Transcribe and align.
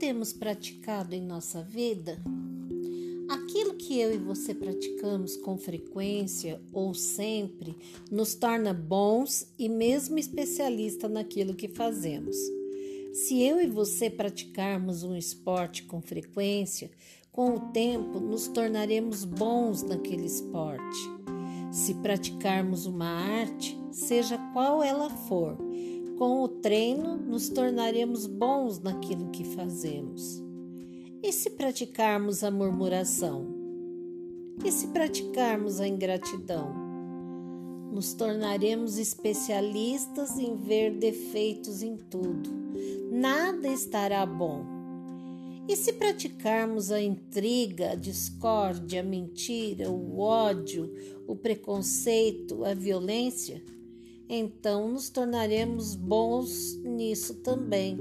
temos 0.00 0.32
praticado 0.32 1.14
em 1.14 1.20
nossa 1.20 1.62
vida? 1.62 2.18
Aquilo 3.28 3.74
que 3.74 4.00
eu 4.00 4.12
e 4.12 4.18
você 4.18 4.54
praticamos 4.54 5.36
com 5.36 5.56
frequência 5.56 6.60
ou 6.72 6.94
sempre 6.94 7.76
nos 8.10 8.34
torna 8.34 8.72
bons 8.72 9.46
e 9.58 9.68
mesmo 9.68 10.18
especialista 10.18 11.08
naquilo 11.08 11.54
que 11.54 11.68
fazemos. 11.68 12.36
Se 13.12 13.40
eu 13.42 13.60
e 13.60 13.66
você 13.66 14.08
praticarmos 14.08 15.02
um 15.02 15.14
esporte 15.14 15.82
com 15.84 16.00
frequência, 16.00 16.90
com 17.30 17.54
o 17.54 17.60
tempo 17.72 18.18
nos 18.18 18.48
tornaremos 18.48 19.24
bons 19.24 19.82
naquele 19.82 20.26
esporte. 20.26 20.98
Se 21.70 21.94
praticarmos 21.94 22.86
uma 22.86 23.06
arte, 23.06 23.78
seja 23.92 24.36
qual 24.52 24.82
ela 24.82 25.08
for, 25.08 25.56
com 26.20 26.42
o 26.42 26.48
treino 26.48 27.16
nos 27.16 27.48
tornaremos 27.48 28.26
bons 28.26 28.78
naquilo 28.78 29.30
que 29.30 29.42
fazemos. 29.42 30.44
E 31.22 31.32
se 31.32 31.48
praticarmos 31.48 32.44
a 32.44 32.50
murmuração? 32.50 33.46
E 34.62 34.70
se 34.70 34.88
praticarmos 34.88 35.80
a 35.80 35.88
ingratidão? 35.88 36.74
Nos 37.90 38.12
tornaremos 38.12 38.98
especialistas 38.98 40.38
em 40.38 40.56
ver 40.56 40.98
defeitos 40.98 41.80
em 41.82 41.96
tudo. 41.96 42.50
Nada 43.10 43.68
estará 43.68 44.26
bom. 44.26 44.66
E 45.66 45.74
se 45.74 45.94
praticarmos 45.94 46.92
a 46.92 47.00
intriga, 47.00 47.92
a 47.92 47.94
discórdia, 47.94 49.00
a 49.00 49.04
mentira, 49.04 49.90
o 49.90 50.18
ódio, 50.18 50.92
o 51.26 51.34
preconceito, 51.34 52.62
a 52.62 52.74
violência, 52.74 53.62
então 54.30 54.90
nos 54.90 55.10
tornaremos 55.10 55.94
bons 55.94 56.76
nisso 56.82 57.34
também. 57.34 57.98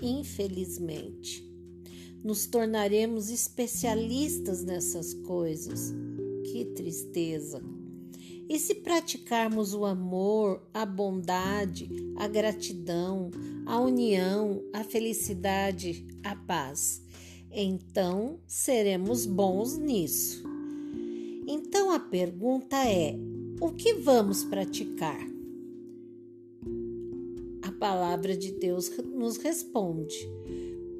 Infelizmente 0.00 1.52
nos 2.22 2.46
tornaremos 2.46 3.30
especialistas 3.30 4.62
nessas 4.62 5.12
coisas. 5.12 5.92
Que 6.44 6.64
tristeza! 6.66 7.62
E 8.48 8.58
se 8.58 8.74
praticarmos 8.76 9.72
o 9.72 9.84
amor, 9.84 10.62
a 10.74 10.84
bondade, 10.84 11.88
a 12.16 12.28
gratidão, 12.28 13.30
a 13.64 13.80
união, 13.80 14.62
a 14.72 14.84
felicidade, 14.84 16.06
a 16.22 16.36
paz, 16.36 17.02
então 17.50 18.38
seremos 18.46 19.24
bons 19.24 19.78
nisso. 19.78 20.42
Então 21.46 21.90
a 21.90 21.98
pergunta 21.98 22.76
é: 22.76 23.16
o 23.62 23.70
que 23.70 23.94
vamos 23.94 24.42
praticar? 24.42 25.24
A 27.62 27.70
palavra 27.78 28.36
de 28.36 28.50
Deus 28.50 28.90
nos 29.04 29.36
responde 29.36 30.28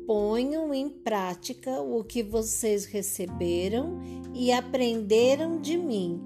ponham 0.06 0.72
em 0.72 0.88
prática 0.88 1.80
o 1.80 2.04
que 2.04 2.22
vocês 2.22 2.84
receberam 2.84 3.98
e 4.32 4.52
aprenderam 4.52 5.60
de 5.60 5.76
mim, 5.76 6.20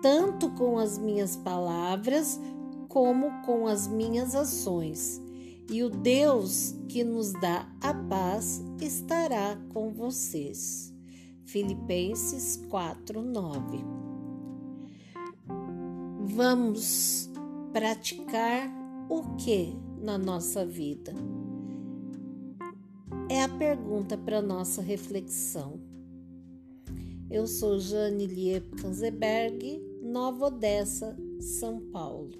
tanto 0.00 0.50
com 0.50 0.78
as 0.78 0.96
minhas 0.96 1.34
palavras 1.34 2.40
como 2.88 3.42
com 3.42 3.66
as 3.66 3.88
minhas 3.88 4.34
ações. 4.36 5.20
E 5.68 5.82
o 5.82 5.90
Deus 5.90 6.74
que 6.88 7.02
nos 7.02 7.32
dá 7.32 7.68
a 7.80 7.92
paz 7.94 8.62
estará 8.80 9.56
com 9.72 9.92
vocês. 9.92 10.94
Filipenses 11.44 12.62
4:9. 12.70 14.03
Vamos 16.26 17.30
praticar 17.72 18.70
o 19.08 19.36
que 19.36 19.76
na 20.00 20.18
nossa 20.18 20.64
vida? 20.66 21.12
é 23.28 23.42
a 23.42 23.48
pergunta 23.48 24.16
para 24.16 24.42
nossa 24.42 24.82
reflexão. 24.82 25.80
Eu 27.30 27.46
sou 27.46 27.78
Jane 27.80 28.26
Liep 28.26 28.76
Kanzeberg, 28.76 29.82
Nova 30.02 30.46
Odessa, 30.46 31.16
São 31.40 31.80
Paulo. 31.90 32.32